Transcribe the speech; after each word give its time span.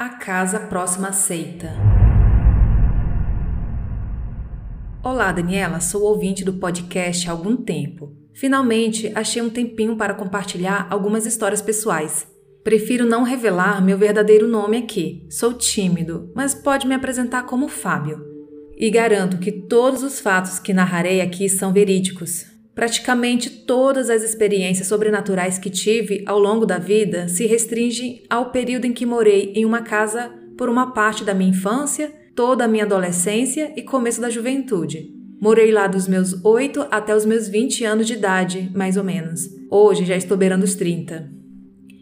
A 0.00 0.10
casa 0.10 0.60
próxima 0.60 1.08
à 1.08 1.12
seita. 1.12 1.72
Olá, 5.02 5.32
Daniela, 5.32 5.80
sou 5.80 6.02
ouvinte 6.02 6.44
do 6.44 6.52
podcast 6.52 7.28
há 7.28 7.32
algum 7.32 7.56
tempo. 7.56 8.14
Finalmente, 8.32 9.10
achei 9.12 9.42
um 9.42 9.50
tempinho 9.50 9.96
para 9.96 10.14
compartilhar 10.14 10.86
algumas 10.88 11.26
histórias 11.26 11.60
pessoais. 11.60 12.28
Prefiro 12.62 13.04
não 13.04 13.24
revelar 13.24 13.84
meu 13.84 13.98
verdadeiro 13.98 14.46
nome 14.46 14.76
aqui. 14.76 15.26
Sou 15.28 15.52
tímido, 15.52 16.30
mas 16.32 16.54
pode 16.54 16.86
me 16.86 16.94
apresentar 16.94 17.42
como 17.42 17.66
Fábio. 17.66 18.24
E 18.76 18.88
garanto 18.90 19.38
que 19.38 19.50
todos 19.50 20.04
os 20.04 20.20
fatos 20.20 20.60
que 20.60 20.72
narrarei 20.72 21.20
aqui 21.20 21.48
são 21.48 21.72
verídicos. 21.72 22.47
Praticamente 22.78 23.50
todas 23.50 24.08
as 24.08 24.22
experiências 24.22 24.86
sobrenaturais 24.86 25.58
que 25.58 25.68
tive 25.68 26.22
ao 26.24 26.38
longo 26.38 26.64
da 26.64 26.78
vida 26.78 27.26
se 27.26 27.44
restringem 27.44 28.22
ao 28.30 28.52
período 28.52 28.84
em 28.84 28.92
que 28.92 29.04
morei 29.04 29.52
em 29.56 29.64
uma 29.64 29.82
casa 29.82 30.32
por 30.56 30.68
uma 30.68 30.92
parte 30.92 31.24
da 31.24 31.34
minha 31.34 31.50
infância, 31.50 32.14
toda 32.36 32.64
a 32.64 32.68
minha 32.68 32.84
adolescência 32.84 33.72
e 33.76 33.82
começo 33.82 34.20
da 34.20 34.30
juventude. 34.30 35.12
Morei 35.40 35.72
lá 35.72 35.88
dos 35.88 36.06
meus 36.06 36.44
8 36.44 36.86
até 36.88 37.16
os 37.16 37.24
meus 37.24 37.48
20 37.48 37.84
anos 37.84 38.06
de 38.06 38.12
idade, 38.12 38.70
mais 38.72 38.96
ou 38.96 39.02
menos. 39.02 39.40
Hoje 39.68 40.04
já 40.04 40.14
estou 40.14 40.36
beirando 40.36 40.64
os 40.64 40.76
30. 40.76 41.28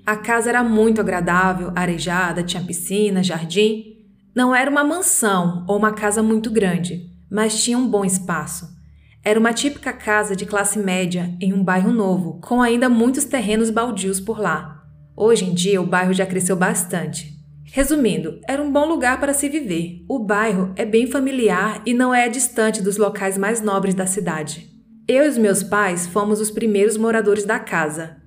A 0.05 0.15
casa 0.15 0.51
era 0.51 0.63
muito 0.63 1.01
agradável, 1.01 1.73
arejada, 1.75 2.43
tinha 2.43 2.63
piscina, 2.63 3.23
jardim. 3.23 4.05
Não 4.35 4.55
era 4.55 4.71
uma 4.71 4.85
mansão 4.85 5.65
ou 5.67 5.79
uma 5.79 5.93
casa 5.93 6.23
muito 6.23 6.51
grande, 6.51 7.01
mas 7.31 7.65
tinha 7.65 7.79
um 7.79 7.89
bom 7.89 8.05
espaço. 8.05 8.76
Era 9.27 9.41
uma 9.41 9.53
típica 9.53 9.93
casa 9.93 10.37
de 10.37 10.47
classe 10.47 10.79
média 10.79 11.35
em 11.41 11.53
um 11.53 11.61
bairro 11.61 11.91
novo, 11.91 12.41
com 12.41 12.63
ainda 12.63 12.89
muitos 12.89 13.25
terrenos 13.25 13.71
baldios 13.71 14.21
por 14.21 14.39
lá. 14.39 14.85
Hoje 15.17 15.45
em 15.47 15.53
dia, 15.53 15.83
o 15.83 15.87
bairro 15.87 16.15
já 16.15 16.25
cresceu 16.25 16.55
bastante. 16.55 17.35
Resumindo, 17.65 18.39
era 18.49 18.63
um 18.63 18.71
bom 18.71 18.87
lugar 18.87 19.19
para 19.19 19.35
se 19.35 19.49
viver. 19.49 20.05
O 20.09 20.21
bairro 20.21 20.73
é 20.77 20.85
bem 20.85 21.09
familiar 21.09 21.83
e 21.85 21.93
não 21.93 22.15
é 22.15 22.29
distante 22.29 22.81
dos 22.81 22.99
locais 22.99 23.37
mais 23.37 23.61
nobres 23.61 23.97
da 23.97 24.07
cidade. 24.07 24.71
Eu 25.09 25.25
e 25.25 25.29
os 25.29 25.37
meus 25.37 25.61
pais 25.61 26.07
fomos 26.07 26.41
os 26.41 26.53
primeiros 26.53 26.97
moradores 26.97 27.45
da 27.45 27.59
casa. 27.59 28.19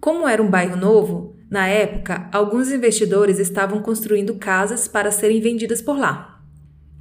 Como 0.00 0.28
era 0.28 0.40
um 0.40 0.48
bairro 0.48 0.76
novo, 0.76 1.34
na 1.50 1.66
época, 1.66 2.28
alguns 2.32 2.70
investidores 2.70 3.40
estavam 3.40 3.82
construindo 3.82 4.36
casas 4.36 4.86
para 4.86 5.10
serem 5.10 5.40
vendidas 5.40 5.82
por 5.82 5.98
lá. 5.98 6.33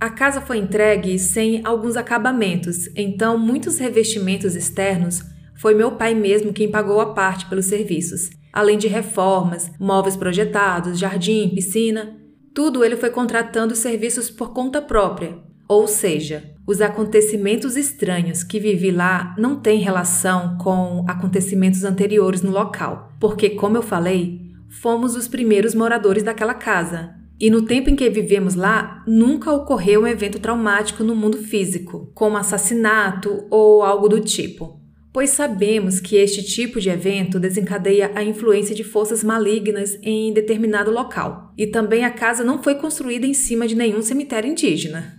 A 0.04 0.09
casa 0.09 0.42
foi 0.42 0.58
entregue 0.58 1.18
sem 1.18 1.62
alguns 1.64 1.96
acabamentos, 1.96 2.90
então 2.94 3.38
muitos 3.38 3.78
revestimentos 3.78 4.54
externos 4.54 5.22
foi 5.56 5.73
meu 5.73 5.94
pai 5.94 6.14
mesmo 6.14 6.52
quem 6.52 6.70
pagou 6.70 7.00
a 7.00 7.14
parte 7.14 7.46
pelos 7.46 7.68
serviços, 7.68 8.30
além 8.52 8.78
de 8.78 8.90
reformas, 8.90 9.72
móveis 9.80 10.18
projetados, 10.18 11.00
jardim, 11.00 11.48
piscina. 11.56 12.18
Tudo 12.54 12.84
ele 12.84 12.98
foi 12.98 13.12
contratando 13.12 13.78
serviços 13.78 14.30
por 14.30 14.52
conta 14.52 14.81
própria. 14.81 15.38
Ou 15.70 15.88
seja, 15.88 16.52
os 16.68 16.81
acontecimentos 16.81 17.78
estranhos 17.78 18.44
que 18.44 18.59
vivi 18.59 18.92
lá 18.92 19.34
não 19.38 19.56
têm 19.56 19.80
relação 19.80 20.58
com 20.58 21.06
acontecimentos 21.08 21.86
anteriores 21.86 22.42
no 22.42 22.52
local, 22.52 23.14
porque, 23.22 23.52
como 23.52 23.78
eu 23.78 23.81
falei, 23.81 24.52
fomos 24.81 25.16
os 25.16 25.30
primeiros 25.30 25.74
moradores 25.74 26.24
daquela 26.24 26.54
casa, 26.54 27.22
e 27.39 27.50
no 27.50 27.64
tempo 27.64 27.89
em 27.89 27.95
que 27.95 28.09
vivemos 28.09 28.56
lá, 28.56 29.03
nunca 29.08 29.52
ocorreu 29.52 30.03
um 30.03 30.08
evento 30.08 30.39
traumático 30.39 31.03
no 31.03 31.16
mundo 31.16 31.38
físico, 31.38 32.12
como 32.14 32.38
assassinato 32.38 33.45
ou 33.50 33.84
algo 33.84 34.08
do 34.08 34.20
tipo, 34.20 34.80
pois 35.12 35.31
sabemos 35.31 36.00
que 36.00 36.16
este 36.16 36.44
tipo 36.44 36.80
de 36.80 36.90
evento 36.90 37.40
desencadeia 37.40 38.12
a 38.16 38.23
influência 38.23 38.73
de 38.73 38.84
forças 38.84 39.23
malignas 39.23 39.98
em 40.02 40.34
determinado 40.34 40.90
local. 40.90 41.53
E 41.58 41.67
também 41.67 42.03
a 42.03 42.09
casa 42.09 42.44
não 42.44 42.62
foi 42.62 42.75
construída 42.75 43.28
em 43.28 43.34
cima 43.34 43.68
de 43.68 43.75
nenhum 43.75 44.02
cemitério 44.02 44.50
indígena. 44.50 45.14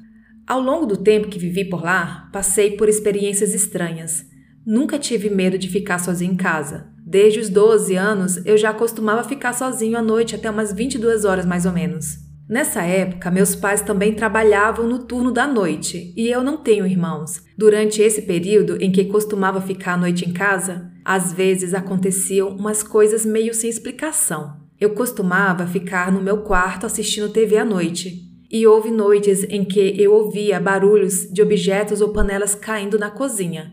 Ao 0.47 0.61
longo 0.61 0.85
do 0.85 0.97
tempo 0.97 1.29
que 1.29 1.39
vivi 1.39 1.65
por 1.65 1.83
lá, 1.83 2.29
passei 2.33 2.73
por 2.73 2.89
experiências 2.89 3.55
estranhas. 3.55 4.27
Nunca 4.67 4.99
tive 4.99 5.31
medo 5.31 5.57
de 5.57 5.69
ficar 5.69 5.99
sozinho 5.99 6.33
em 6.33 6.37
casa. 6.37 6.94
Desde 7.15 7.39
os 7.39 7.49
12 7.49 7.95
anos, 7.95 8.45
eu 8.45 8.59
já 8.59 8.75
costumava 8.75 9.23
ficar 9.23 9.53
sozinho 9.53 9.97
à 9.97 10.03
noite 10.03 10.35
até 10.35 10.51
umas 10.51 10.73
22 10.73 11.25
horas 11.25 11.47
mais 11.47 11.65
ou 11.65 11.71
menos. 11.71 12.17
Nessa 12.49 12.83
época, 12.83 13.31
meus 13.31 13.55
pais 13.55 13.81
também 13.81 14.15
trabalhavam 14.15 14.89
no 14.89 14.99
turno 14.99 15.31
da 15.31 15.47
noite 15.47 16.13
e 16.17 16.27
eu 16.27 16.43
não 16.43 16.57
tenho 16.57 16.85
irmãos. 16.85 17.41
Durante 17.57 18.03
esse 18.03 18.23
período 18.23 18.83
em 18.83 18.91
que 18.91 19.05
costumava 19.05 19.61
ficar 19.61 19.93
à 19.93 19.97
noite 19.97 20.29
em 20.29 20.33
casa, 20.33 20.91
às 21.05 21.33
vezes 21.33 21.73
aconteciam 21.73 22.49
umas 22.49 22.83
coisas 22.83 23.25
meio 23.25 23.55
sem 23.55 23.71
explicação. 23.71 24.57
Eu 24.81 24.91
costumava 24.91 25.69
ficar 25.69 26.11
no 26.11 26.21
meu 26.21 26.39
quarto 26.39 26.85
assistindo 26.85 27.29
TV 27.29 27.59
à 27.59 27.65
noite. 27.65 28.25
E 28.51 28.67
houve 28.67 28.91
noites 28.91 29.45
em 29.45 29.65
que 29.65 29.95
eu 30.03 30.13
ouvia 30.13 30.59
barulhos 30.59 31.33
de 31.33 31.41
objetos 31.41 32.01
ou 32.01 32.09
panelas 32.09 32.57
caindo 32.57 32.99
na 32.99 33.09
cozinha, 33.09 33.73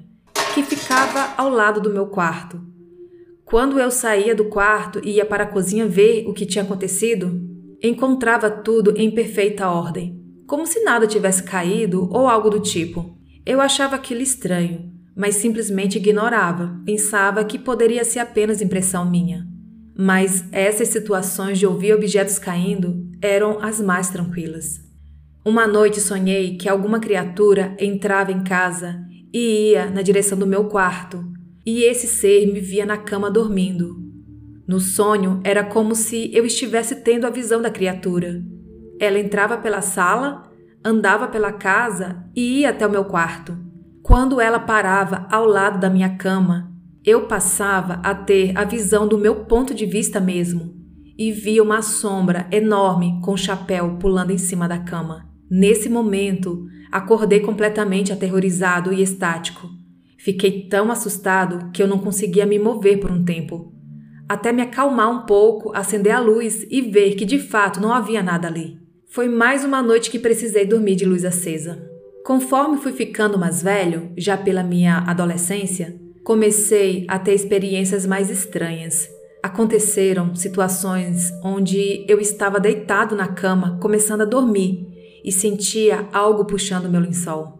que 0.53 0.61
ficava 0.61 1.33
ao 1.35 1.49
lado 1.49 1.81
do 1.81 1.89
meu 1.89 2.05
quarto. 2.05 2.69
Quando 3.51 3.77
eu 3.77 3.91
saía 3.91 4.33
do 4.33 4.45
quarto 4.45 5.01
e 5.03 5.17
ia 5.17 5.25
para 5.25 5.43
a 5.43 5.45
cozinha 5.45 5.85
ver 5.85 6.23
o 6.25 6.33
que 6.33 6.45
tinha 6.45 6.63
acontecido, 6.63 7.37
encontrava 7.83 8.49
tudo 8.49 8.93
em 8.95 9.11
perfeita 9.11 9.67
ordem, 9.67 10.17
como 10.47 10.65
se 10.65 10.81
nada 10.85 11.05
tivesse 11.05 11.43
caído 11.43 12.07
ou 12.13 12.29
algo 12.29 12.49
do 12.49 12.61
tipo. 12.61 13.13
Eu 13.45 13.59
achava 13.59 13.97
aquilo 13.97 14.21
estranho, 14.21 14.89
mas 15.13 15.35
simplesmente 15.35 15.97
ignorava, 15.97 16.79
pensava 16.85 17.43
que 17.43 17.59
poderia 17.59 18.05
ser 18.05 18.19
apenas 18.19 18.61
impressão 18.61 19.03
minha. 19.03 19.45
Mas 19.97 20.45
essas 20.53 20.87
situações 20.87 21.59
de 21.59 21.67
ouvir 21.67 21.93
objetos 21.93 22.39
caindo 22.39 23.05
eram 23.21 23.61
as 23.61 23.81
mais 23.81 24.09
tranquilas. 24.09 24.79
Uma 25.43 25.67
noite 25.67 25.99
sonhei 25.99 26.55
que 26.55 26.69
alguma 26.69 27.01
criatura 27.01 27.75
entrava 27.77 28.31
em 28.31 28.45
casa 28.45 28.97
e 29.33 29.71
ia 29.71 29.89
na 29.89 30.01
direção 30.01 30.39
do 30.39 30.47
meu 30.47 30.69
quarto, 30.69 31.29
e 31.65 31.83
esse 31.83 32.07
ser 32.07 32.51
me 32.51 32.59
via 32.59 32.85
na 32.85 32.97
cama 32.97 33.29
dormindo. 33.29 34.01
No 34.67 34.79
sonho, 34.79 35.41
era 35.43 35.63
como 35.63 35.95
se 35.95 36.33
eu 36.33 36.45
estivesse 36.45 36.95
tendo 36.97 37.27
a 37.27 37.29
visão 37.29 37.61
da 37.61 37.69
criatura. 37.69 38.41
Ela 38.99 39.19
entrava 39.19 39.57
pela 39.57 39.81
sala, 39.81 40.43
andava 40.83 41.27
pela 41.27 41.51
casa 41.51 42.23
e 42.35 42.59
ia 42.59 42.69
até 42.69 42.85
o 42.87 42.91
meu 42.91 43.05
quarto. 43.05 43.57
Quando 44.01 44.39
ela 44.39 44.59
parava 44.59 45.27
ao 45.29 45.45
lado 45.45 45.79
da 45.79 45.89
minha 45.89 46.15
cama, 46.17 46.71
eu 47.03 47.27
passava 47.27 47.95
a 48.03 48.13
ter 48.13 48.57
a 48.57 48.63
visão 48.63 49.07
do 49.07 49.17
meu 49.17 49.45
ponto 49.45 49.73
de 49.73 49.85
vista 49.85 50.19
mesmo 50.19 50.75
e 51.17 51.31
via 51.31 51.61
uma 51.61 51.81
sombra 51.81 52.47
enorme 52.51 53.19
com 53.23 53.35
chapéu 53.35 53.97
pulando 53.99 54.31
em 54.31 54.37
cima 54.37 54.67
da 54.67 54.77
cama. 54.77 55.29
Nesse 55.49 55.89
momento, 55.89 56.65
acordei 56.91 57.41
completamente 57.41 58.13
aterrorizado 58.13 58.93
e 58.93 59.01
estático. 59.01 59.80
Fiquei 60.23 60.67
tão 60.67 60.91
assustado 60.91 61.71
que 61.71 61.81
eu 61.81 61.87
não 61.87 61.97
conseguia 61.97 62.45
me 62.45 62.59
mover 62.59 62.99
por 62.99 63.09
um 63.11 63.25
tempo. 63.25 63.73
Até 64.29 64.51
me 64.51 64.61
acalmar 64.61 65.09
um 65.09 65.25
pouco, 65.25 65.75
acender 65.75 66.13
a 66.13 66.19
luz 66.19 66.63
e 66.69 66.79
ver 66.79 67.15
que 67.15 67.25
de 67.25 67.39
fato 67.39 67.81
não 67.81 67.91
havia 67.91 68.21
nada 68.21 68.47
ali. 68.47 68.77
Foi 69.09 69.27
mais 69.27 69.65
uma 69.65 69.81
noite 69.81 70.11
que 70.11 70.19
precisei 70.19 70.63
dormir 70.63 70.95
de 70.95 71.05
luz 71.05 71.25
acesa. 71.25 71.89
Conforme 72.23 72.77
fui 72.77 72.91
ficando 72.91 73.39
mais 73.39 73.63
velho, 73.63 74.11
já 74.15 74.37
pela 74.37 74.61
minha 74.61 74.99
adolescência, 75.07 75.99
comecei 76.23 77.03
a 77.07 77.17
ter 77.17 77.33
experiências 77.33 78.05
mais 78.05 78.29
estranhas. 78.29 79.09
Aconteceram 79.41 80.35
situações 80.35 81.31
onde 81.43 82.05
eu 82.07 82.19
estava 82.19 82.59
deitado 82.59 83.15
na 83.15 83.27
cama, 83.27 83.79
começando 83.81 84.21
a 84.21 84.25
dormir, 84.25 84.87
e 85.25 85.31
sentia 85.31 86.07
algo 86.13 86.45
puxando 86.45 86.87
meu 86.87 87.01
lençol. 87.01 87.57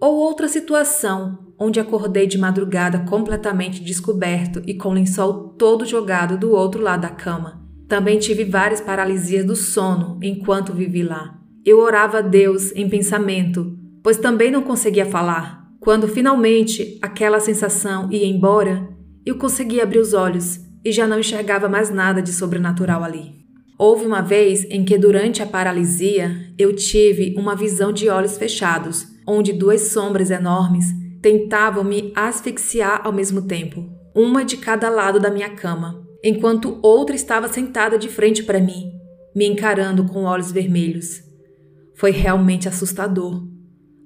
Ou 0.00 0.16
outra 0.16 0.48
situação 0.48 1.47
onde 1.58 1.80
acordei 1.80 2.26
de 2.26 2.38
madrugada 2.38 3.00
completamente 3.00 3.82
descoberto 3.82 4.62
e 4.66 4.74
com 4.74 4.90
o 4.90 4.92
lençol 4.92 5.50
todo 5.58 5.84
jogado 5.84 6.38
do 6.38 6.52
outro 6.52 6.80
lado 6.80 7.02
da 7.02 7.08
cama. 7.08 7.60
Também 7.88 8.18
tive 8.18 8.44
várias 8.44 8.80
paralisias 8.80 9.44
do 9.44 9.56
sono 9.56 10.18
enquanto 10.22 10.72
vivi 10.72 11.02
lá. 11.02 11.36
Eu 11.64 11.80
orava 11.80 12.18
a 12.18 12.22
Deus 12.22 12.70
em 12.76 12.88
pensamento, 12.88 13.76
pois 14.02 14.18
também 14.18 14.50
não 14.50 14.62
conseguia 14.62 15.06
falar. 15.06 15.66
Quando 15.80 16.06
finalmente 16.06 16.98
aquela 17.02 17.40
sensação 17.40 18.10
ia 18.12 18.26
embora, 18.26 18.88
eu 19.24 19.36
consegui 19.36 19.80
abrir 19.80 19.98
os 19.98 20.14
olhos 20.14 20.60
e 20.84 20.92
já 20.92 21.06
não 21.06 21.18
enxergava 21.18 21.68
mais 21.68 21.90
nada 21.90 22.22
de 22.22 22.32
sobrenatural 22.32 23.02
ali. 23.02 23.36
Houve 23.78 24.06
uma 24.06 24.20
vez 24.20 24.64
em 24.70 24.84
que, 24.84 24.98
durante 24.98 25.42
a 25.42 25.46
paralisia, 25.46 26.52
eu 26.58 26.74
tive 26.74 27.34
uma 27.38 27.54
visão 27.54 27.92
de 27.92 28.08
olhos 28.08 28.36
fechados, 28.36 29.06
onde 29.26 29.52
duas 29.52 29.82
sombras 29.92 30.30
enormes 30.30 30.97
tentavam 31.20 31.84
me 31.84 32.12
asfixiar 32.14 33.02
ao 33.04 33.12
mesmo 33.12 33.42
tempo, 33.42 33.88
uma 34.14 34.44
de 34.44 34.56
cada 34.56 34.88
lado 34.88 35.20
da 35.20 35.30
minha 35.30 35.50
cama, 35.50 36.06
enquanto 36.22 36.78
outra 36.82 37.14
estava 37.14 37.48
sentada 37.48 37.98
de 37.98 38.08
frente 38.08 38.42
para 38.42 38.60
mim, 38.60 38.92
me 39.34 39.46
encarando 39.46 40.04
com 40.04 40.24
olhos 40.24 40.50
vermelhos. 40.50 41.22
Foi 41.94 42.10
realmente 42.10 42.68
assustador. 42.68 43.46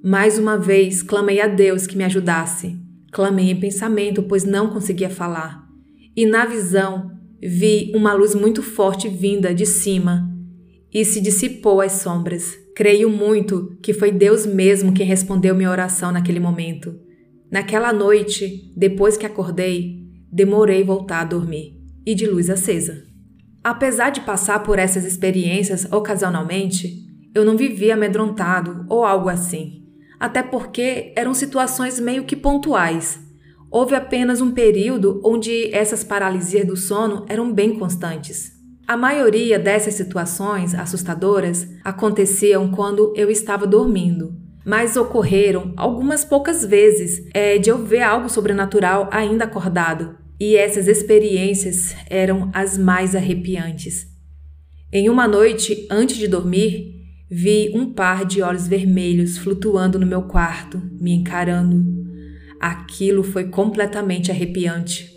Mais 0.02 0.38
uma 0.38 0.58
vez 0.58 1.02
clamei 1.02 1.40
a 1.40 1.46
Deus 1.46 1.86
que 1.86 1.96
me 1.96 2.04
ajudasse. 2.04 2.76
Clamei 3.12 3.50
em 3.50 3.60
pensamento, 3.60 4.22
pois 4.22 4.44
não 4.44 4.70
conseguia 4.70 5.10
falar. 5.10 5.62
E 6.16 6.26
na 6.26 6.44
visão 6.44 7.10
vi 7.40 7.92
uma 7.94 8.12
luz 8.12 8.34
muito 8.34 8.62
forte 8.62 9.08
vinda 9.08 9.54
de 9.54 9.66
cima 9.66 10.28
e 10.92 11.04
se 11.04 11.20
dissipou 11.20 11.80
as 11.80 11.92
sombras. 11.92 12.61
Creio 12.74 13.10
muito 13.10 13.76
que 13.82 13.92
foi 13.92 14.10
Deus 14.10 14.46
mesmo 14.46 14.94
quem 14.94 15.06
respondeu 15.06 15.54
minha 15.54 15.70
oração 15.70 16.10
naquele 16.10 16.40
momento. 16.40 16.98
Naquela 17.50 17.92
noite, 17.92 18.72
depois 18.74 19.16
que 19.16 19.26
acordei, 19.26 20.06
demorei 20.32 20.82
voltar 20.82 21.20
a 21.20 21.24
dormir 21.24 21.78
e 22.06 22.14
de 22.14 22.26
luz 22.26 22.48
acesa. 22.48 23.04
Apesar 23.62 24.10
de 24.10 24.22
passar 24.22 24.62
por 24.62 24.78
essas 24.78 25.04
experiências 25.04 25.86
ocasionalmente, 25.92 27.02
eu 27.34 27.44
não 27.44 27.56
vivia 27.56 27.94
amedrontado 27.94 28.86
ou 28.88 29.04
algo 29.04 29.28
assim, 29.28 29.84
até 30.18 30.42
porque 30.42 31.12
eram 31.14 31.34
situações 31.34 32.00
meio 32.00 32.24
que 32.24 32.34
pontuais. 32.34 33.20
Houve 33.70 33.94
apenas 33.94 34.40
um 34.40 34.50
período 34.50 35.20
onde 35.24 35.72
essas 35.74 36.02
paralisias 36.02 36.66
do 36.66 36.76
sono 36.76 37.26
eram 37.28 37.52
bem 37.52 37.78
constantes. 37.78 38.61
A 38.86 38.96
maioria 38.96 39.58
dessas 39.58 39.94
situações 39.94 40.74
assustadoras 40.74 41.68
aconteciam 41.84 42.70
quando 42.70 43.12
eu 43.16 43.30
estava 43.30 43.66
dormindo, 43.66 44.34
mas 44.64 44.96
ocorreram 44.96 45.72
algumas 45.76 46.24
poucas 46.24 46.64
vezes 46.64 47.24
é, 47.32 47.58
de 47.58 47.70
eu 47.70 47.78
ver 47.78 48.02
algo 48.02 48.28
sobrenatural 48.28 49.08
ainda 49.12 49.44
acordado, 49.44 50.16
e 50.38 50.56
essas 50.56 50.88
experiências 50.88 51.94
eram 52.10 52.50
as 52.52 52.76
mais 52.76 53.14
arrepiantes. 53.14 54.06
Em 54.92 55.08
uma 55.08 55.28
noite 55.28 55.86
antes 55.88 56.16
de 56.16 56.26
dormir, 56.26 57.02
vi 57.30 57.70
um 57.74 57.92
par 57.92 58.24
de 58.24 58.42
olhos 58.42 58.66
vermelhos 58.66 59.38
flutuando 59.38 59.98
no 59.98 60.06
meu 60.06 60.22
quarto, 60.22 60.82
me 61.00 61.12
encarando. 61.12 61.82
Aquilo 62.60 63.22
foi 63.22 63.48
completamente 63.48 64.30
arrepiante. 64.30 65.10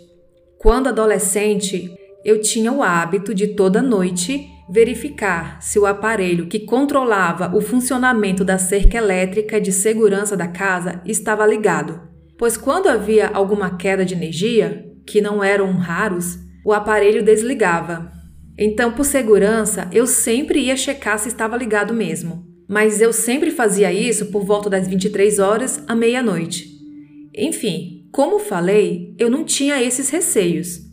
Quando 0.58 0.88
adolescente, 0.88 1.95
eu 2.26 2.40
tinha 2.40 2.72
o 2.72 2.82
hábito 2.82 3.32
de 3.32 3.46
toda 3.54 3.80
noite 3.80 4.50
verificar 4.68 5.62
se 5.62 5.78
o 5.78 5.86
aparelho 5.86 6.48
que 6.48 6.58
controlava 6.58 7.56
o 7.56 7.60
funcionamento 7.60 8.44
da 8.44 8.58
cerca 8.58 8.98
elétrica 8.98 9.60
de 9.60 9.70
segurança 9.70 10.36
da 10.36 10.48
casa 10.48 11.00
estava 11.06 11.46
ligado, 11.46 12.00
pois 12.36 12.56
quando 12.56 12.88
havia 12.88 13.28
alguma 13.28 13.76
queda 13.76 14.04
de 14.04 14.12
energia, 14.12 14.84
que 15.06 15.20
não 15.20 15.42
eram 15.42 15.70
raros, 15.76 16.36
o 16.64 16.72
aparelho 16.72 17.24
desligava. 17.24 18.10
Então, 18.58 18.90
por 18.90 19.04
segurança, 19.04 19.88
eu 19.92 20.04
sempre 20.04 20.58
ia 20.58 20.76
checar 20.76 21.20
se 21.20 21.28
estava 21.28 21.56
ligado 21.56 21.94
mesmo. 21.94 22.44
Mas 22.68 23.00
eu 23.00 23.12
sempre 23.12 23.52
fazia 23.52 23.92
isso 23.92 24.32
por 24.32 24.44
volta 24.44 24.68
das 24.68 24.88
23 24.88 25.38
horas 25.38 25.84
à 25.86 25.94
meia-noite. 25.94 26.66
Enfim, 27.32 28.08
como 28.10 28.40
falei, 28.40 29.14
eu 29.16 29.30
não 29.30 29.44
tinha 29.44 29.80
esses 29.80 30.10
receios. 30.10 30.85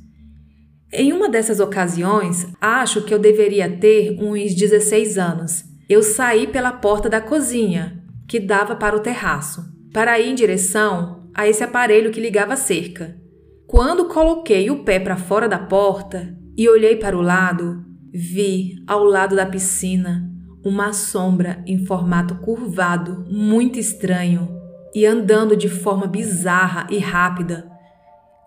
Em 0.95 1.12
uma 1.12 1.28
dessas 1.28 1.60
ocasiões, 1.60 2.45
acho 2.62 3.01
que 3.01 3.12
eu 3.12 3.18
deveria 3.18 3.68
ter 3.68 4.16
uns 4.22 4.54
16 4.54 5.18
anos. 5.18 5.63
Eu 5.90 6.04
saí 6.04 6.45
pela 6.45 6.72
porta 6.72 7.10
da 7.10 7.19
cozinha, 7.19 8.00
que 8.28 8.40
dava 8.40 8.75
para 8.75 8.95
o 8.95 9.00
terraço, 9.00 9.66
para 9.92 10.19
ir 10.19 10.30
em 10.30 10.36
direção 10.36 11.28
a 11.34 11.48
esse 11.48 11.63
aparelho 11.63 12.12
que 12.12 12.22
ligava 12.22 12.54
a 12.54 12.57
cerca. 12.57 13.18
Quando 13.66 14.06
coloquei 14.06 14.69
o 14.69 14.84
pé 14.84 15.00
para 15.00 15.18
fora 15.18 15.50
da 15.50 15.57
porta 15.57 16.38
e 16.56 16.69
olhei 16.69 16.96
para 16.96 17.18
o 17.18 17.24
lado, 17.24 17.84
vi 18.13 18.75
ao 18.86 19.04
lado 19.04 19.36
da 19.36 19.48
piscina 19.48 20.30
uma 20.63 20.94
sombra 20.94 21.63
em 21.66 21.88
formato 21.88 22.36
curvado, 22.36 23.25
muito 23.28 23.80
estranho, 23.80 24.48
e 24.94 25.07
andando 25.07 25.57
de 25.57 25.68
forma 25.68 26.06
bizarra 26.06 26.86
e 26.92 27.00
rápida 27.00 27.74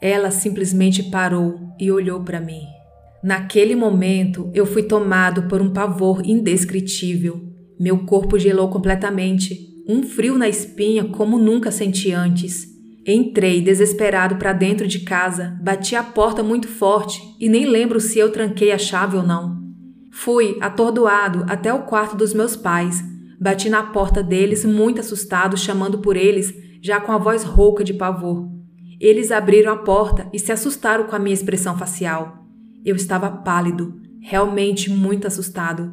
ela 0.00 0.30
simplesmente 0.30 1.02
parou 1.04 1.58
e 1.78 1.90
olhou 1.90 2.20
para 2.22 2.40
mim. 2.40 2.62
Naquele 3.22 3.74
momento, 3.74 4.50
eu 4.54 4.64
fui 4.64 4.82
tomado 4.82 5.44
por 5.48 5.60
um 5.60 5.70
pavor 5.70 6.22
indescritível. 6.24 7.42
Meu 7.78 8.04
corpo 8.04 8.38
gelou 8.38 8.68
completamente, 8.68 9.58
um 9.88 10.02
frio 10.02 10.38
na 10.38 10.48
espinha 10.48 11.04
como 11.04 11.38
nunca 11.38 11.70
senti 11.70 12.12
antes. 12.12 12.66
Entrei 13.06 13.60
desesperado 13.60 14.36
para 14.36 14.52
dentro 14.52 14.86
de 14.86 15.00
casa, 15.00 15.56
bati 15.62 15.94
a 15.94 16.02
porta 16.02 16.42
muito 16.42 16.66
forte 16.66 17.20
e 17.38 17.48
nem 17.48 17.66
lembro 17.66 18.00
se 18.00 18.18
eu 18.18 18.32
tranquei 18.32 18.72
a 18.72 18.78
chave 18.78 19.16
ou 19.16 19.22
não. 19.22 19.56
Fui, 20.10 20.56
atordoado, 20.60 21.44
até 21.48 21.72
o 21.72 21.82
quarto 21.82 22.16
dos 22.16 22.32
meus 22.32 22.56
pais. 22.56 23.04
Bati 23.40 23.68
na 23.68 23.82
porta 23.82 24.22
deles, 24.22 24.64
muito 24.64 25.00
assustado, 25.00 25.56
chamando 25.56 25.98
por 25.98 26.16
eles, 26.16 26.54
já 26.80 27.00
com 27.00 27.12
a 27.12 27.18
voz 27.18 27.44
rouca 27.44 27.84
de 27.84 27.92
pavor. 27.92 28.55
Eles 29.00 29.30
abriram 29.30 29.72
a 29.72 29.76
porta 29.76 30.28
e 30.32 30.38
se 30.38 30.52
assustaram 30.52 31.04
com 31.04 31.14
a 31.14 31.18
minha 31.18 31.34
expressão 31.34 31.76
facial. 31.76 32.46
Eu 32.84 32.96
estava 32.96 33.30
pálido, 33.30 34.00
realmente 34.20 34.90
muito 34.90 35.26
assustado. 35.26 35.92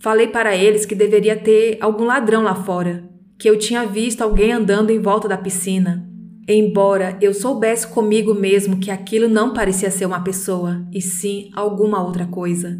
Falei 0.00 0.28
para 0.28 0.54
eles 0.54 0.84
que 0.84 0.94
deveria 0.94 1.36
ter 1.36 1.78
algum 1.80 2.04
ladrão 2.04 2.42
lá 2.42 2.54
fora, 2.54 3.08
que 3.38 3.48
eu 3.48 3.58
tinha 3.58 3.86
visto 3.86 4.22
alguém 4.22 4.52
andando 4.52 4.90
em 4.90 5.00
volta 5.00 5.26
da 5.26 5.38
piscina. 5.38 6.06
Embora 6.48 7.18
eu 7.20 7.34
soubesse 7.34 7.88
comigo 7.88 8.32
mesmo 8.32 8.78
que 8.78 8.90
aquilo 8.90 9.28
não 9.28 9.52
parecia 9.52 9.90
ser 9.90 10.06
uma 10.06 10.22
pessoa, 10.22 10.86
e 10.92 11.00
sim 11.00 11.50
alguma 11.54 12.02
outra 12.04 12.26
coisa. 12.26 12.78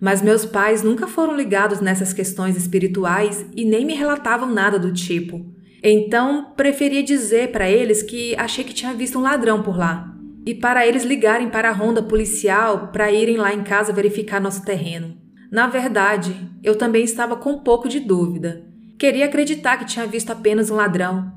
Mas 0.00 0.20
meus 0.20 0.44
pais 0.44 0.82
nunca 0.82 1.06
foram 1.06 1.36
ligados 1.36 1.80
nessas 1.80 2.12
questões 2.12 2.56
espirituais 2.56 3.46
e 3.54 3.64
nem 3.64 3.84
me 3.84 3.94
relatavam 3.94 4.52
nada 4.52 4.78
do 4.78 4.92
tipo. 4.92 5.46
Então, 5.88 6.52
preferia 6.56 7.00
dizer 7.00 7.52
para 7.52 7.70
eles 7.70 8.02
que 8.02 8.34
achei 8.36 8.64
que 8.64 8.74
tinha 8.74 8.92
visto 8.92 9.20
um 9.20 9.22
ladrão 9.22 9.62
por 9.62 9.78
lá. 9.78 10.12
E 10.44 10.52
para 10.52 10.84
eles 10.84 11.04
ligarem 11.04 11.48
para 11.48 11.68
a 11.68 11.72
ronda 11.72 12.02
policial 12.02 12.88
para 12.88 13.12
irem 13.12 13.36
lá 13.36 13.54
em 13.54 13.62
casa 13.62 13.92
verificar 13.92 14.40
nosso 14.40 14.64
terreno. 14.64 15.16
Na 15.48 15.68
verdade, 15.68 16.34
eu 16.60 16.76
também 16.76 17.04
estava 17.04 17.36
com 17.36 17.52
um 17.52 17.58
pouco 17.60 17.88
de 17.88 18.00
dúvida. 18.00 18.66
Queria 18.98 19.26
acreditar 19.26 19.76
que 19.76 19.84
tinha 19.84 20.08
visto 20.08 20.32
apenas 20.32 20.72
um 20.72 20.74
ladrão. 20.74 21.32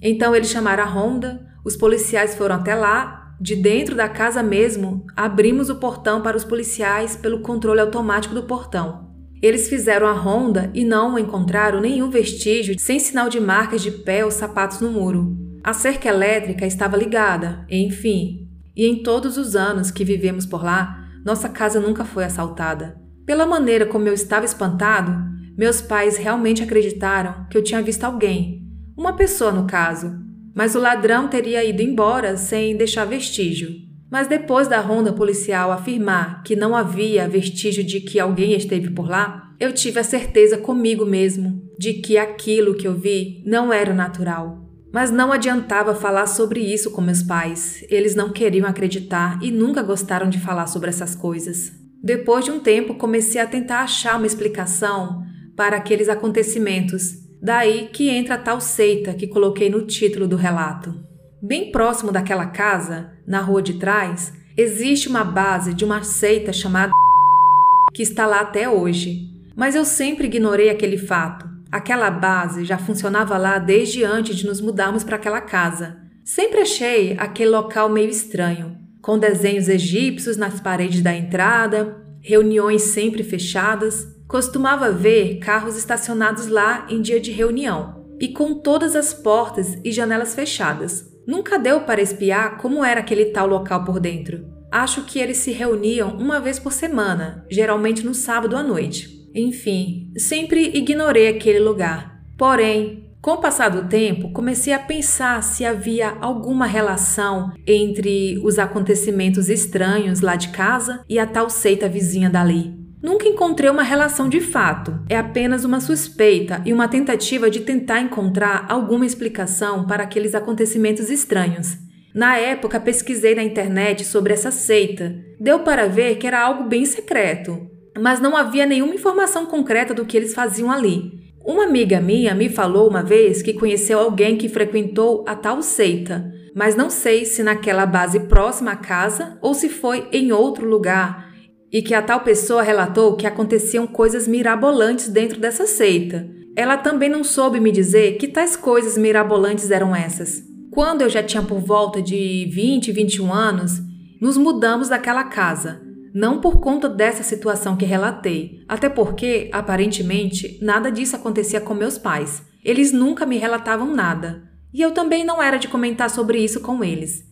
Então 0.00 0.34
eles 0.34 0.48
chamaram 0.48 0.82
a 0.82 0.86
ronda, 0.86 1.46
os 1.62 1.76
policiais 1.76 2.34
foram 2.34 2.54
até 2.54 2.74
lá, 2.74 3.34
de 3.38 3.54
dentro 3.54 3.94
da 3.94 4.08
casa 4.08 4.42
mesmo, 4.42 5.04
abrimos 5.14 5.68
o 5.68 5.76
portão 5.76 6.22
para 6.22 6.38
os 6.38 6.44
policiais 6.44 7.16
pelo 7.16 7.42
controle 7.42 7.80
automático 7.80 8.34
do 8.34 8.44
portão. 8.44 9.09
Eles 9.42 9.68
fizeram 9.68 10.06
a 10.06 10.12
ronda 10.12 10.70
e 10.74 10.84
não 10.84 11.18
encontraram 11.18 11.80
nenhum 11.80 12.10
vestígio 12.10 12.78
sem 12.78 12.98
sinal 12.98 13.28
de 13.28 13.40
marcas 13.40 13.82
de 13.82 13.90
pé 13.90 14.24
ou 14.24 14.30
sapatos 14.30 14.80
no 14.80 14.90
muro. 14.90 15.36
A 15.64 15.72
cerca 15.72 16.08
elétrica 16.08 16.66
estava 16.66 16.96
ligada, 16.96 17.64
enfim. 17.70 18.48
E 18.76 18.86
em 18.86 19.02
todos 19.02 19.36
os 19.36 19.56
anos 19.56 19.90
que 19.90 20.04
vivemos 20.04 20.46
por 20.46 20.62
lá, 20.62 21.04
nossa 21.24 21.48
casa 21.48 21.80
nunca 21.80 22.04
foi 22.04 22.24
assaltada. 22.24 22.98
Pela 23.26 23.46
maneira 23.46 23.86
como 23.86 24.08
eu 24.08 24.14
estava 24.14 24.44
espantado, 24.44 25.12
meus 25.56 25.80
pais 25.80 26.16
realmente 26.16 26.62
acreditaram 26.62 27.46
que 27.50 27.56
eu 27.56 27.62
tinha 27.62 27.82
visto 27.82 28.04
alguém, 28.04 28.66
uma 28.96 29.14
pessoa 29.14 29.52
no 29.52 29.66
caso, 29.66 30.18
mas 30.54 30.74
o 30.74 30.80
ladrão 30.80 31.28
teria 31.28 31.64
ido 31.64 31.82
embora 31.82 32.36
sem 32.36 32.76
deixar 32.76 33.04
vestígio. 33.04 33.89
Mas 34.10 34.26
depois 34.26 34.66
da 34.66 34.80
ronda 34.80 35.12
policial 35.12 35.70
afirmar 35.70 36.42
que 36.42 36.56
não 36.56 36.74
havia 36.74 37.28
vestígio 37.28 37.84
de 37.84 38.00
que 38.00 38.18
alguém 38.18 38.54
esteve 38.54 38.90
por 38.90 39.08
lá, 39.08 39.54
eu 39.60 39.72
tive 39.72 40.00
a 40.00 40.04
certeza 40.04 40.58
comigo 40.58 41.04
mesmo 41.04 41.62
de 41.78 41.94
que 41.94 42.18
aquilo 42.18 42.74
que 42.74 42.88
eu 42.88 42.94
vi 42.94 43.42
não 43.46 43.72
era 43.72 43.94
natural. 43.94 44.66
Mas 44.92 45.12
não 45.12 45.30
adiantava 45.30 45.94
falar 45.94 46.26
sobre 46.26 46.60
isso 46.60 46.90
com 46.90 47.00
meus 47.00 47.22
pais. 47.22 47.84
Eles 47.88 48.16
não 48.16 48.32
queriam 48.32 48.66
acreditar 48.66 49.38
e 49.40 49.52
nunca 49.52 49.82
gostaram 49.82 50.28
de 50.28 50.40
falar 50.40 50.66
sobre 50.66 50.88
essas 50.88 51.14
coisas. 51.14 51.70
Depois 52.02 52.44
de 52.44 52.50
um 52.50 52.58
tempo, 52.58 52.94
comecei 52.94 53.40
a 53.40 53.46
tentar 53.46 53.82
achar 53.82 54.16
uma 54.16 54.26
explicação 54.26 55.22
para 55.54 55.76
aqueles 55.76 56.08
acontecimentos. 56.08 57.12
Daí 57.40 57.88
que 57.92 58.08
entra 58.08 58.34
a 58.34 58.38
tal 58.38 58.60
seita 58.60 59.14
que 59.14 59.28
coloquei 59.28 59.70
no 59.70 59.86
título 59.86 60.26
do 60.26 60.36
relato. 60.36 61.09
Bem 61.42 61.72
próximo 61.72 62.12
daquela 62.12 62.44
casa, 62.44 63.12
na 63.26 63.40
rua 63.40 63.62
de 63.62 63.78
trás, 63.78 64.30
existe 64.54 65.08
uma 65.08 65.24
base 65.24 65.72
de 65.72 65.86
uma 65.86 66.02
seita 66.02 66.52
chamada 66.52 66.92
que 67.94 68.02
está 68.02 68.26
lá 68.26 68.40
até 68.40 68.68
hoje. 68.68 69.26
Mas 69.56 69.74
eu 69.74 69.86
sempre 69.86 70.26
ignorei 70.26 70.68
aquele 70.68 70.98
fato. 70.98 71.48
Aquela 71.72 72.10
base 72.10 72.66
já 72.66 72.76
funcionava 72.76 73.38
lá 73.38 73.58
desde 73.58 74.04
antes 74.04 74.36
de 74.36 74.46
nos 74.46 74.60
mudarmos 74.60 75.02
para 75.02 75.16
aquela 75.16 75.40
casa. 75.40 75.96
Sempre 76.22 76.60
achei 76.60 77.16
aquele 77.18 77.50
local 77.50 77.88
meio 77.88 78.10
estranho, 78.10 78.76
com 79.00 79.18
desenhos 79.18 79.66
egípcios 79.66 80.36
nas 80.36 80.60
paredes 80.60 81.00
da 81.00 81.14
entrada, 81.14 81.96
reuniões 82.20 82.82
sempre 82.82 83.22
fechadas. 83.22 84.06
Costumava 84.28 84.92
ver 84.92 85.38
carros 85.38 85.74
estacionados 85.74 86.48
lá 86.48 86.86
em 86.90 87.00
dia 87.00 87.18
de 87.18 87.30
reunião 87.30 88.04
e 88.20 88.28
com 88.28 88.56
todas 88.56 88.94
as 88.94 89.14
portas 89.14 89.78
e 89.82 89.90
janelas 89.90 90.34
fechadas. 90.34 91.08
Nunca 91.30 91.60
deu 91.60 91.82
para 91.82 92.02
espiar 92.02 92.56
como 92.56 92.84
era 92.84 92.98
aquele 92.98 93.26
tal 93.26 93.46
local 93.46 93.84
por 93.84 94.00
dentro. 94.00 94.44
Acho 94.68 95.04
que 95.04 95.20
eles 95.20 95.36
se 95.36 95.52
reuniam 95.52 96.16
uma 96.16 96.40
vez 96.40 96.58
por 96.58 96.72
semana, 96.72 97.46
geralmente 97.48 98.04
no 98.04 98.12
sábado 98.12 98.56
à 98.56 98.64
noite. 98.64 99.30
Enfim, 99.32 100.12
sempre 100.16 100.76
ignorei 100.76 101.28
aquele 101.28 101.60
lugar. 101.60 102.20
Porém, 102.36 103.14
com 103.22 103.30
o 103.30 103.36
passar 103.36 103.68
do 103.68 103.88
tempo, 103.88 104.32
comecei 104.32 104.72
a 104.72 104.78
pensar 104.80 105.40
se 105.44 105.64
havia 105.64 106.16
alguma 106.20 106.66
relação 106.66 107.52
entre 107.64 108.40
os 108.42 108.58
acontecimentos 108.58 109.48
estranhos 109.48 110.20
lá 110.20 110.34
de 110.34 110.48
casa 110.48 111.04
e 111.08 111.16
a 111.16 111.26
tal 111.28 111.48
seita 111.48 111.88
vizinha 111.88 112.28
dali. 112.28 112.79
Nunca 113.02 113.26
encontrei 113.26 113.70
uma 113.70 113.82
relação 113.82 114.28
de 114.28 114.40
fato, 114.40 114.98
é 115.08 115.16
apenas 115.16 115.64
uma 115.64 115.80
suspeita 115.80 116.60
e 116.66 116.72
uma 116.72 116.86
tentativa 116.86 117.50
de 117.50 117.60
tentar 117.60 118.00
encontrar 118.00 118.66
alguma 118.68 119.06
explicação 119.06 119.86
para 119.86 120.02
aqueles 120.02 120.34
acontecimentos 120.34 121.08
estranhos. 121.08 121.78
Na 122.14 122.36
época, 122.36 122.78
pesquisei 122.78 123.34
na 123.34 123.42
internet 123.42 124.04
sobre 124.04 124.34
essa 124.34 124.50
seita. 124.50 125.14
Deu 125.38 125.60
para 125.60 125.86
ver 125.88 126.16
que 126.16 126.26
era 126.26 126.42
algo 126.42 126.64
bem 126.64 126.84
secreto, 126.84 127.70
mas 127.98 128.20
não 128.20 128.36
havia 128.36 128.66
nenhuma 128.66 128.94
informação 128.94 129.46
concreta 129.46 129.94
do 129.94 130.04
que 130.04 130.16
eles 130.16 130.34
faziam 130.34 130.70
ali. 130.70 131.20
Uma 131.42 131.64
amiga 131.64 132.02
minha 132.02 132.34
me 132.34 132.50
falou 132.50 132.86
uma 132.86 133.02
vez 133.02 133.40
que 133.40 133.54
conheceu 133.54 133.98
alguém 133.98 134.36
que 134.36 134.48
frequentou 134.48 135.24
a 135.26 135.34
tal 135.34 135.62
seita, 135.62 136.30
mas 136.54 136.76
não 136.76 136.90
sei 136.90 137.24
se 137.24 137.42
naquela 137.42 137.86
base 137.86 138.20
próxima 138.20 138.72
à 138.72 138.76
casa 138.76 139.38
ou 139.40 139.54
se 139.54 139.70
foi 139.70 140.06
em 140.12 140.32
outro 140.32 140.68
lugar, 140.68 141.29
e 141.72 141.82
que 141.82 141.94
a 141.94 142.02
tal 142.02 142.20
pessoa 142.20 142.62
relatou 142.62 143.16
que 143.16 143.26
aconteciam 143.26 143.86
coisas 143.86 144.26
mirabolantes 144.26 145.08
dentro 145.08 145.40
dessa 145.40 145.66
seita. 145.66 146.28
Ela 146.56 146.76
também 146.76 147.08
não 147.08 147.22
soube 147.22 147.60
me 147.60 147.70
dizer 147.70 148.16
que 148.18 148.28
tais 148.28 148.56
coisas 148.56 148.98
mirabolantes 148.98 149.70
eram 149.70 149.94
essas. 149.94 150.42
Quando 150.70 151.02
eu 151.02 151.08
já 151.08 151.22
tinha 151.22 151.42
por 151.42 151.60
volta 151.60 152.02
de 152.02 152.48
20, 152.52 152.92
21 152.92 153.32
anos, 153.32 153.80
nos 154.20 154.36
mudamos 154.36 154.88
daquela 154.88 155.24
casa 155.24 155.90
não 156.12 156.40
por 156.40 156.58
conta 156.58 156.88
dessa 156.88 157.22
situação 157.22 157.76
que 157.76 157.84
relatei, 157.84 158.64
até 158.68 158.88
porque, 158.88 159.48
aparentemente, 159.52 160.58
nada 160.60 160.90
disso 160.90 161.16
acontecia 161.16 161.60
com 161.60 161.74
meus 161.74 161.96
pais. 161.98 162.42
Eles 162.64 162.92
nunca 162.92 163.24
me 163.24 163.38
relatavam 163.38 163.94
nada. 163.94 164.42
E 164.72 164.80
eu 164.80 164.92
também 164.92 165.24
não 165.24 165.42
era 165.42 165.56
de 165.56 165.68
comentar 165.68 166.10
sobre 166.10 166.38
isso 166.38 166.60
com 166.60 166.82
eles. 166.82 167.24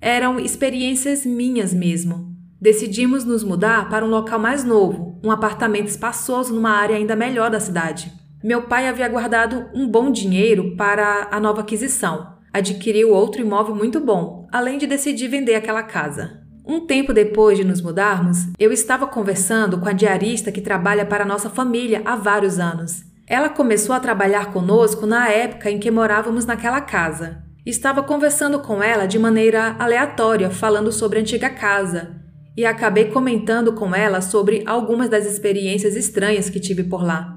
Eram 0.00 0.38
experiências 0.38 1.24
minhas 1.24 1.72
mesmo. 1.72 2.35
Decidimos 2.66 3.24
nos 3.24 3.44
mudar 3.44 3.88
para 3.88 4.04
um 4.04 4.08
local 4.08 4.40
mais 4.40 4.64
novo, 4.64 5.20
um 5.22 5.30
apartamento 5.30 5.86
espaçoso 5.86 6.52
numa 6.52 6.70
área 6.70 6.96
ainda 6.96 7.14
melhor 7.14 7.48
da 7.48 7.60
cidade. 7.60 8.12
Meu 8.42 8.62
pai 8.62 8.88
havia 8.88 9.08
guardado 9.08 9.66
um 9.72 9.88
bom 9.88 10.10
dinheiro 10.10 10.74
para 10.76 11.28
a 11.30 11.38
nova 11.38 11.60
aquisição. 11.60 12.26
Adquiriu 12.52 13.12
outro 13.12 13.40
imóvel 13.40 13.72
muito 13.72 14.00
bom, 14.00 14.48
além 14.50 14.78
de 14.78 14.86
decidir 14.88 15.28
vender 15.28 15.54
aquela 15.54 15.84
casa. 15.84 16.42
Um 16.66 16.84
tempo 16.84 17.12
depois 17.12 17.56
de 17.56 17.62
nos 17.62 17.80
mudarmos, 17.80 18.48
eu 18.58 18.72
estava 18.72 19.06
conversando 19.06 19.78
com 19.78 19.88
a 19.88 19.92
diarista 19.92 20.50
que 20.50 20.60
trabalha 20.60 21.06
para 21.06 21.24
nossa 21.24 21.48
família 21.48 22.02
há 22.04 22.16
vários 22.16 22.58
anos. 22.58 23.04
Ela 23.28 23.48
começou 23.48 23.94
a 23.94 24.00
trabalhar 24.00 24.52
conosco 24.52 25.06
na 25.06 25.28
época 25.28 25.70
em 25.70 25.78
que 25.78 25.88
morávamos 25.88 26.44
naquela 26.44 26.80
casa. 26.80 27.44
Estava 27.64 28.02
conversando 28.02 28.58
com 28.58 28.82
ela 28.82 29.06
de 29.06 29.20
maneira 29.20 29.76
aleatória, 29.78 30.50
falando 30.50 30.90
sobre 30.90 31.18
a 31.18 31.20
antiga 31.22 31.48
casa, 31.48 32.15
e 32.56 32.64
acabei 32.64 33.06
comentando 33.06 33.72
com 33.74 33.94
ela 33.94 34.20
sobre 34.20 34.62
algumas 34.66 35.08
das 35.08 35.26
experiências 35.26 35.94
estranhas 35.94 36.48
que 36.48 36.58
tive 36.58 36.84
por 36.84 37.04
lá. 37.04 37.36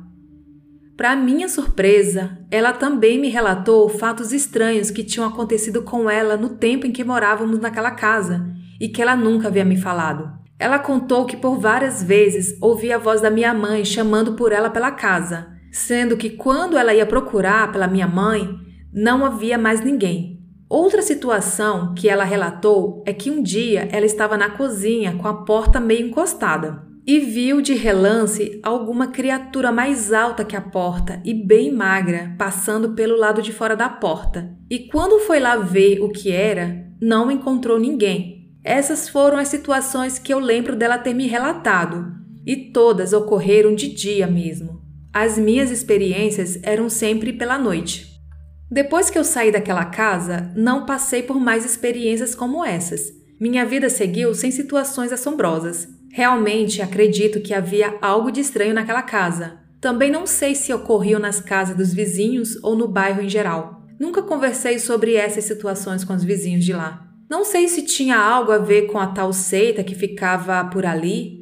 Para 0.95 1.15
minha 1.15 1.47
surpresa, 1.47 2.37
ela 2.51 2.73
também 2.73 3.19
me 3.19 3.29
relatou 3.29 3.87
fatos 3.87 4.33
estranhos 4.33 4.91
que 4.91 5.03
tinham 5.03 5.27
acontecido 5.27 5.81
com 5.81 6.09
ela 6.09 6.35
no 6.35 6.49
tempo 6.49 6.85
em 6.85 6.91
que 6.91 7.03
morávamos 7.03 7.59
naquela 7.59 7.91
casa 7.91 8.45
e 8.79 8.89
que 8.89 9.01
ela 9.01 9.15
nunca 9.15 9.47
havia 9.47 9.63
me 9.63 9.77
falado. 9.77 10.29
Ela 10.57 10.77
contou 10.77 11.25
que 11.25 11.37
por 11.37 11.57
várias 11.57 12.03
vezes 12.03 12.57
ouvia 12.61 12.95
a 12.95 12.99
voz 12.99 13.21
da 13.21 13.31
minha 13.31 13.53
mãe 13.53 13.85
chamando 13.85 14.33
por 14.33 14.51
ela 14.51 14.69
pela 14.69 14.91
casa, 14.91 15.47
sendo 15.71 16.17
que 16.17 16.31
quando 16.31 16.77
ela 16.77 16.93
ia 16.93 17.05
procurar 17.05 17.71
pela 17.71 17.87
minha 17.87 18.07
mãe, 18.07 18.49
não 18.91 19.25
havia 19.25 19.57
mais 19.57 19.81
ninguém. 19.81 20.38
Outra 20.69 21.01
situação 21.01 21.95
que 21.95 22.07
ela 22.07 22.23
relatou 22.23 23.03
é 23.03 23.11
que 23.11 23.31
um 23.31 23.41
dia 23.41 23.89
ela 23.91 24.05
estava 24.05 24.37
na 24.37 24.51
cozinha 24.51 25.15
com 25.15 25.27
a 25.27 25.33
porta 25.43 25.79
meio 25.79 26.07
encostada 26.07 26.87
e 27.07 27.17
viu 27.19 27.59
de 27.59 27.73
relance 27.73 28.59
alguma 28.61 29.07
criatura 29.07 29.71
mais 29.71 30.13
alta 30.13 30.45
que 30.45 30.55
a 30.55 30.61
porta 30.61 31.19
e 31.25 31.33
bem 31.33 31.71
magra 31.71 32.35
passando 32.37 32.91
pelo 32.93 33.17
lado 33.17 33.41
de 33.41 33.51
fora 33.51 33.75
da 33.75 33.89
porta. 33.89 34.55
E 34.69 34.87
quando 34.91 35.19
foi 35.21 35.39
lá 35.39 35.55
ver 35.55 36.01
o 36.01 36.09
que 36.09 36.31
era, 36.31 36.85
não 37.01 37.31
encontrou 37.31 37.79
ninguém. 37.79 38.53
Essas 38.63 39.09
foram 39.09 39.39
as 39.39 39.47
situações 39.47 40.19
que 40.19 40.31
eu 40.31 40.37
lembro 40.37 40.75
dela 40.75 40.99
ter 40.99 41.15
me 41.15 41.25
relatado, 41.25 42.13
e 42.45 42.71
todas 42.71 43.11
ocorreram 43.11 43.73
de 43.73 43.87
dia 43.87 44.27
mesmo. 44.27 44.79
As 45.11 45.35
minhas 45.35 45.71
experiências 45.71 46.59
eram 46.61 46.89
sempre 46.89 47.33
pela 47.33 47.57
noite. 47.57 48.08
Depois 48.71 49.09
que 49.09 49.17
eu 49.17 49.23
saí 49.23 49.51
daquela 49.51 49.85
casa, 49.85 50.51
não 50.55 50.85
passei 50.85 51.23
por 51.23 51.39
mais 51.39 51.65
experiências 51.65 52.35
como 52.35 52.63
essas. 52.63 53.11
Minha 53.39 53.65
vida 53.65 53.89
seguiu 53.89 54.35
sem 54.35 54.51
situações 54.51 55.11
assombrosas. 55.11 55.87
Realmente 56.11 56.81
acredito 56.81 57.41
que 57.41 57.53
havia 57.53 57.97
algo 57.99 58.31
de 58.31 58.41
estranho 58.41 58.73
naquela 58.73 59.01
casa. 59.01 59.57
Também 59.81 60.11
não 60.11 60.27
sei 60.27 60.53
se 60.53 60.71
ocorriam 60.71 61.19
nas 61.19 61.39
casas 61.39 61.75
dos 61.75 61.93
vizinhos 61.93 62.61
ou 62.61 62.75
no 62.75 62.87
bairro 62.87 63.21
em 63.21 63.29
geral. 63.29 63.81
Nunca 63.99 64.21
conversei 64.21 64.77
sobre 64.77 65.15
essas 65.15 65.45
situações 65.45 66.03
com 66.03 66.13
os 66.13 66.23
vizinhos 66.23 66.63
de 66.63 66.73
lá. 66.73 67.07
Não 67.29 67.43
sei 67.43 67.67
se 67.67 67.83
tinha 67.83 68.17
algo 68.17 68.51
a 68.51 68.57
ver 68.57 68.83
com 68.83 68.99
a 68.99 69.07
tal 69.07 69.33
seita 69.33 69.83
que 69.83 69.95
ficava 69.95 70.63
por 70.65 70.85
ali. 70.85 71.39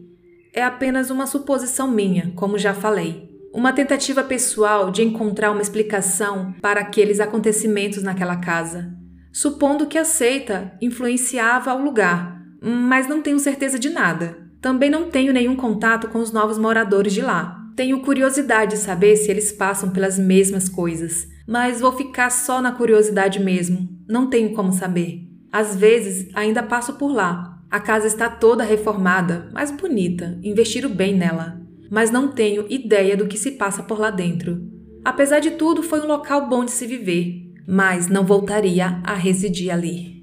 É 0.53 0.63
apenas 0.63 1.09
uma 1.09 1.27
suposição 1.27 1.89
minha, 1.89 2.31
como 2.35 2.57
já 2.57 2.73
falei. 2.73 3.26
Uma 3.53 3.73
tentativa 3.73 4.23
pessoal 4.23 4.91
de 4.91 5.01
encontrar 5.01 5.51
uma 5.51 5.61
explicação 5.61 6.53
para 6.61 6.81
aqueles 6.81 7.19
acontecimentos 7.19 8.03
naquela 8.03 8.35
casa, 8.35 8.93
supondo 9.31 9.87
que 9.87 9.97
a 9.97 10.05
seita 10.05 10.73
influenciava 10.81 11.73
o 11.73 11.83
lugar, 11.83 12.41
mas 12.61 13.07
não 13.07 13.21
tenho 13.21 13.39
certeza 13.39 13.79
de 13.79 13.89
nada. 13.89 14.37
Também 14.61 14.89
não 14.89 15.09
tenho 15.09 15.33
nenhum 15.33 15.55
contato 15.55 16.09
com 16.09 16.19
os 16.19 16.31
novos 16.31 16.57
moradores 16.57 17.13
de 17.13 17.21
lá. 17.21 17.57
Tenho 17.75 18.01
curiosidade 18.01 18.71
de 18.71 18.77
saber 18.77 19.15
se 19.15 19.29
eles 19.29 19.51
passam 19.51 19.91
pelas 19.91 20.17
mesmas 20.17 20.67
coisas, 20.67 21.27
mas 21.47 21.79
vou 21.79 21.91
ficar 21.91 22.29
só 22.31 22.61
na 22.61 22.71
curiosidade 22.71 23.39
mesmo. 23.39 23.87
Não 24.07 24.29
tenho 24.29 24.53
como 24.53 24.73
saber. 24.73 25.21
Às 25.51 25.75
vezes 25.75 26.29
ainda 26.33 26.63
passo 26.63 26.93
por 26.93 27.11
lá. 27.11 27.59
A 27.69 27.79
casa 27.79 28.07
está 28.07 28.29
toda 28.29 28.63
reformada, 28.63 29.49
mas 29.53 29.71
bonita, 29.71 30.39
investiram 30.41 30.89
bem 30.89 31.15
nela. 31.15 31.66
Mas 31.89 32.11
não 32.11 32.27
tenho 32.27 32.65
ideia 32.69 33.15
do 33.15 33.27
que 33.27 33.37
se 33.37 33.51
passa 33.51 33.83
por 33.83 33.99
lá 33.99 34.09
dentro. 34.09 34.61
Apesar 35.03 35.39
de 35.39 35.51
tudo, 35.51 35.81
foi 35.81 36.01
um 36.01 36.07
local 36.07 36.49
bom 36.49 36.65
de 36.65 36.71
se 36.71 36.85
viver, 36.85 37.53
mas 37.67 38.07
não 38.07 38.25
voltaria 38.25 39.01
a 39.03 39.13
residir 39.13 39.71
ali. 39.71 40.17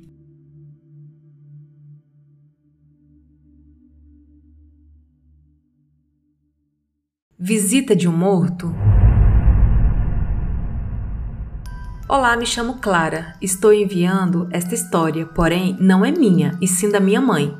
Visita 7.39 7.95
de 7.95 8.09
um 8.09 8.17
morto 8.17 8.75
Olá, 12.07 12.37
me 12.37 12.45
chamo 12.45 12.75
Clara. 12.75 13.35
Estou 13.41 13.73
enviando 13.73 14.47
esta 14.53 14.75
história, 14.75 15.25
porém 15.25 15.75
não 15.81 16.05
é 16.05 16.13
minha, 16.13 16.57
e 16.61 16.69
sim 16.69 16.91
da 16.91 17.01
minha 17.01 17.19
mãe. 17.19 17.57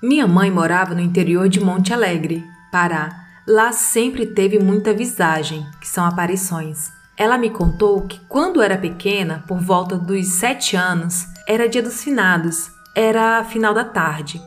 Minha 0.00 0.28
mãe 0.28 0.48
morava 0.48 0.94
no 0.94 1.00
interior 1.00 1.48
de 1.48 1.58
Monte 1.58 1.92
Alegre, 1.92 2.44
Pará. 2.70 3.23
Lá 3.46 3.72
sempre 3.72 4.26
teve 4.26 4.58
muita 4.58 4.92
visagem, 4.92 5.66
que 5.80 5.86
são 5.88 6.04
aparições. 6.04 6.90
Ela 7.16 7.38
me 7.38 7.50
contou 7.50 8.02
que 8.02 8.20
quando 8.26 8.62
era 8.62 8.78
pequena, 8.78 9.44
por 9.46 9.60
volta 9.60 9.96
dos 9.96 10.26
sete 10.28 10.76
anos, 10.76 11.26
era 11.46 11.68
dia 11.68 11.82
dos 11.82 12.02
finados, 12.02 12.70
era 12.94 13.44
final 13.44 13.74
da 13.74 13.84
tarde. 13.84 14.42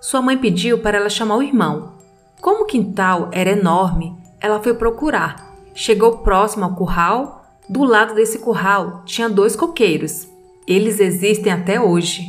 Sua 0.00 0.22
mãe 0.22 0.38
pediu 0.38 0.78
para 0.78 0.96
ela 0.96 1.08
chamar 1.08 1.36
o 1.36 1.42
irmão. 1.42 1.94
Como 2.40 2.62
o 2.62 2.66
quintal 2.66 3.30
era 3.32 3.50
enorme, 3.50 4.16
ela 4.40 4.62
foi 4.62 4.74
procurar. 4.74 5.54
Chegou 5.74 6.18
próximo 6.18 6.64
ao 6.64 6.74
curral 6.74 7.36
do 7.68 7.82
lado 7.82 8.14
desse 8.14 8.38
curral 8.38 9.02
tinha 9.04 9.28
dois 9.28 9.56
coqueiros. 9.56 10.28
Eles 10.68 11.00
existem 11.00 11.52
até 11.52 11.80
hoje. 11.80 12.24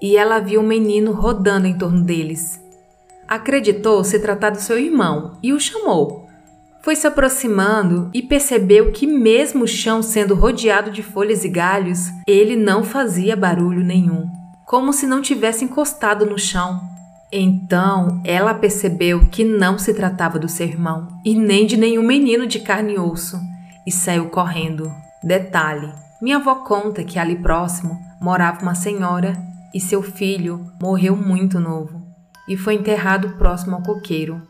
E 0.00 0.16
ela 0.16 0.38
viu 0.38 0.60
um 0.60 0.66
menino 0.66 1.12
rodando 1.12 1.66
em 1.66 1.76
torno 1.76 2.02
deles. 2.02 2.58
Acreditou 3.28 4.02
se 4.02 4.18
tratar 4.18 4.50
do 4.50 4.60
seu 4.60 4.78
irmão 4.78 5.36
e 5.42 5.52
o 5.52 5.60
chamou. 5.60 6.26
Foi 6.80 6.96
se 6.96 7.06
aproximando 7.06 8.08
e 8.14 8.22
percebeu 8.22 8.90
que, 8.90 9.06
mesmo 9.06 9.64
o 9.64 9.68
chão 9.68 10.02
sendo 10.02 10.34
rodeado 10.34 10.90
de 10.90 11.02
folhas 11.02 11.44
e 11.44 11.48
galhos, 11.50 12.10
ele 12.26 12.56
não 12.56 12.82
fazia 12.82 13.36
barulho 13.36 13.84
nenhum, 13.84 14.26
como 14.64 14.94
se 14.94 15.06
não 15.06 15.20
tivesse 15.20 15.62
encostado 15.62 16.24
no 16.24 16.38
chão. 16.38 16.80
Então 17.30 18.22
ela 18.24 18.54
percebeu 18.54 19.28
que 19.28 19.44
não 19.44 19.78
se 19.78 19.92
tratava 19.92 20.38
do 20.38 20.48
seu 20.48 20.66
irmão 20.66 21.08
e 21.22 21.34
nem 21.34 21.66
de 21.66 21.76
nenhum 21.76 22.02
menino 22.02 22.46
de 22.46 22.60
carne 22.60 22.94
e 22.94 22.98
osso 22.98 23.38
e 23.86 23.92
saiu 23.92 24.30
correndo. 24.30 24.90
Detalhe: 25.22 25.92
minha 26.22 26.36
avó 26.36 26.54
conta 26.54 27.04
que 27.04 27.18
ali 27.18 27.36
próximo 27.36 27.98
morava 28.18 28.62
uma 28.62 28.74
senhora 28.74 29.34
e 29.74 29.78
seu 29.78 30.02
filho 30.02 30.72
morreu 30.80 31.14
muito 31.14 31.60
novo 31.60 31.97
e 32.48 32.56
foi 32.56 32.74
enterrado 32.74 33.30
próximo 33.36 33.76
ao 33.76 33.82
coqueiro. 33.82 34.40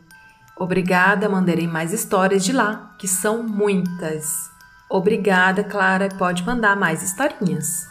Obrigada, 0.55 1.27
mandarei 1.27 1.67
mais 1.67 1.91
histórias 1.93 2.43
de 2.43 2.53
lá, 2.53 2.95
que 2.97 3.07
são 3.07 3.43
muitas. 3.43 4.49
Obrigada, 4.89 5.63
Clara, 5.63 6.09
pode 6.17 6.43
mandar 6.43 6.75
mais 6.75 7.03
historinhas. 7.03 7.88